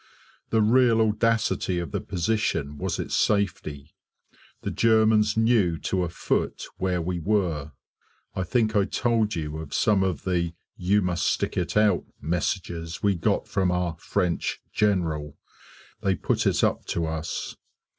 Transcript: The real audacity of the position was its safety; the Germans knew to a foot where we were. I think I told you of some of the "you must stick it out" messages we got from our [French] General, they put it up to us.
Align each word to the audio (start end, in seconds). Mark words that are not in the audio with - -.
The 0.49 0.63
real 0.63 0.99
audacity 0.99 1.77
of 1.77 1.91
the 1.91 2.01
position 2.01 2.79
was 2.79 2.97
its 2.97 3.13
safety; 3.15 3.93
the 4.63 4.71
Germans 4.71 5.37
knew 5.37 5.77
to 5.77 6.01
a 6.03 6.09
foot 6.09 6.65
where 6.79 6.99
we 6.99 7.19
were. 7.19 7.73
I 8.33 8.41
think 8.41 8.75
I 8.75 8.85
told 8.85 9.35
you 9.35 9.57
of 9.59 9.75
some 9.75 10.01
of 10.01 10.23
the 10.23 10.55
"you 10.75 11.03
must 11.03 11.27
stick 11.27 11.55
it 11.55 11.77
out" 11.77 12.03
messages 12.19 13.03
we 13.03 13.13
got 13.13 13.47
from 13.47 13.69
our 13.71 13.95
[French] 13.99 14.59
General, 14.73 15.37
they 16.01 16.15
put 16.15 16.47
it 16.47 16.63
up 16.63 16.83
to 16.85 17.05
us. 17.05 17.55